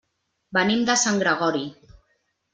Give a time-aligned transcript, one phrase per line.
[0.57, 1.63] Venim de Sant Gregori.